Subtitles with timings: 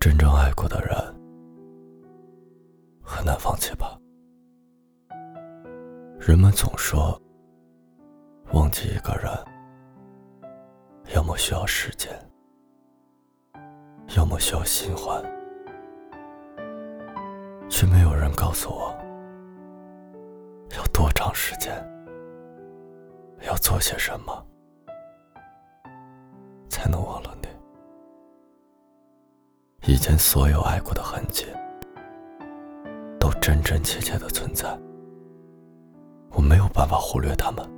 [0.00, 0.96] 真正爱过的人
[3.02, 3.98] 很难放弃吧？
[6.18, 7.20] 人们总说，
[8.54, 9.30] 忘记一个人，
[11.14, 12.10] 要么需要时间，
[14.16, 15.22] 要么需要新欢，
[17.68, 18.96] 却没有人告诉我，
[20.78, 21.74] 要多长时间，
[23.42, 24.46] 要做些什么，
[29.90, 31.44] 以前所有爱过的痕迹，
[33.18, 34.68] 都真真切切的存在。
[36.30, 37.68] 我没有办法忽略他们，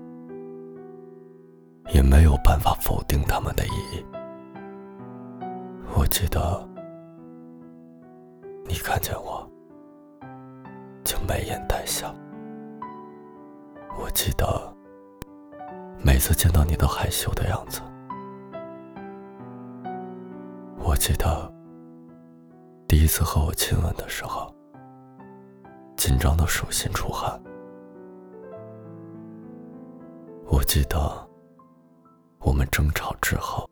[1.94, 4.04] 也没有办法否定他们的意义。
[5.96, 6.68] 我记得，
[8.66, 9.50] 你看见我
[11.04, 12.14] 就眉眼带笑。
[13.98, 14.46] 我记得，
[16.04, 17.80] 每次见到你都害羞的样子。
[20.76, 21.50] 我记得。
[22.92, 24.54] 第一次和我亲吻的时候，
[25.96, 27.42] 紧张的手心出汗。
[30.44, 30.98] 我记得
[32.40, 33.66] 我们争吵之后，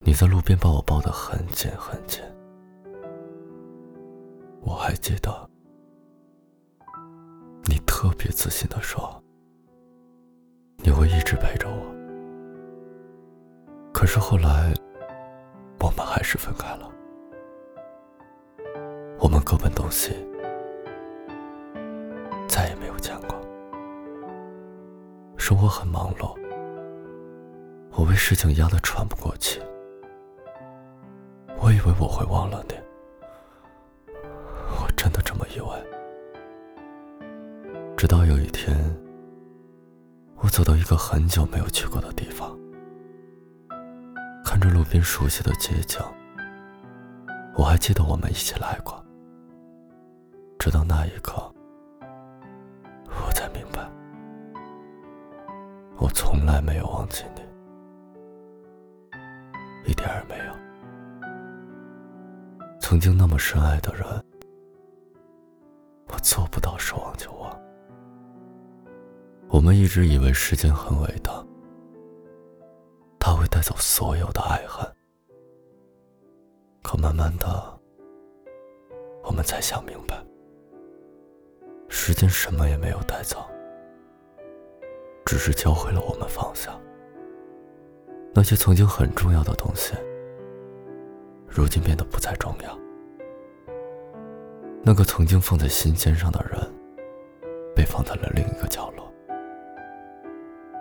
[0.00, 2.20] 你在路边把我抱得很紧很紧。
[4.60, 5.48] 我还记得
[7.62, 9.22] 你特别自信的说，
[10.78, 11.94] 你会一直陪着我。
[13.94, 14.74] 可是后来，
[15.78, 16.92] 我们还是分开了。
[19.50, 20.10] 各奔东西，
[22.46, 23.34] 再也没有见过。
[25.38, 26.36] 生活很忙碌，
[27.92, 29.58] 我被事情压得喘不过气。
[31.62, 32.74] 我以为我会忘了你，
[34.82, 35.68] 我真的这么以为。
[37.96, 38.76] 直到有一天，
[40.42, 42.54] 我走到一个很久没有去过的地方，
[44.44, 45.98] 看着路边熟悉的街景，
[47.56, 49.02] 我还记得我们一起来过。
[50.58, 51.40] 直到那一刻，
[53.06, 53.88] 我才明白，
[55.96, 57.40] 我从来没有忘记你，
[59.88, 60.52] 一点儿没有。
[62.80, 64.04] 曾经那么深爱的人，
[66.08, 67.56] 我做不到说忘就忘。
[69.48, 71.32] 我们一直以为时间很伟大，
[73.20, 74.84] 它会带走所有的爱恨，
[76.82, 77.80] 可慢慢的，
[79.22, 80.16] 我们才想明白。
[81.88, 83.44] 时间什么也没有带走，
[85.24, 86.78] 只是教会了我们放下
[88.34, 89.94] 那些曾经很重要的东西，
[91.48, 92.78] 如今变得不再重要。
[94.82, 96.60] 那个曾经放在心尖上的人，
[97.74, 99.12] 被放在了另一个角落。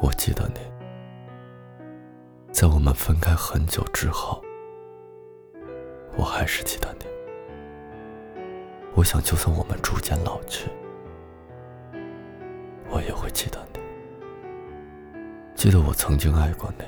[0.02, 0.60] 我记得你，
[2.54, 4.42] 在我们分开很久之后，
[6.16, 7.06] 我还是记得你。
[8.94, 10.70] 我想，就算我们逐渐老去。
[13.08, 13.80] 也会记得你，
[15.56, 16.84] 记得我曾经爱过你，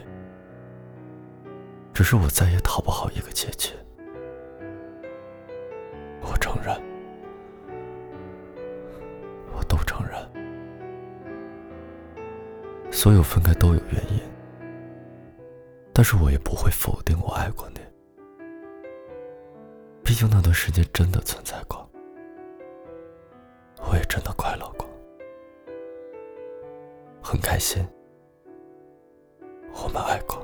[1.94, 3.74] 只是我再也讨不好一个结局。
[6.22, 6.76] 我承认，
[9.56, 10.14] 我都承认，
[12.92, 14.20] 所有分开都有原因，
[15.94, 17.80] 但是我也不会否定我爱过你，
[20.04, 21.90] 毕竟那段时间真的存在过，
[23.90, 24.49] 我也真的快。
[27.32, 27.88] 很开心，
[29.72, 30.44] 我们爱过，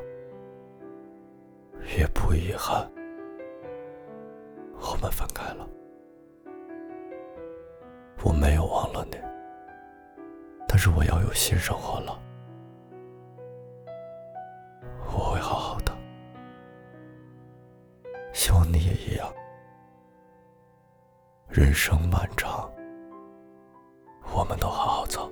[1.98, 2.88] 也不遗憾，
[4.74, 5.68] 我们分开了。
[8.24, 9.18] 我没有忘了你，
[10.68, 12.22] 但是我要有新生活了。
[15.12, 15.92] 我会好好的，
[18.32, 19.28] 希望你也一样。
[21.50, 22.72] 人生漫长，
[24.36, 25.32] 我们都好好走。